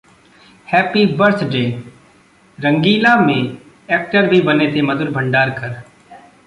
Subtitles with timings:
[0.67, 1.67] Happy Birthday:
[2.59, 5.81] 'Rangeela' में actor भी बने थे मधुर भंडारकर